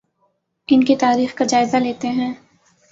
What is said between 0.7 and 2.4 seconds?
ان کی تاریخ کا جائزہ لیتے ہیں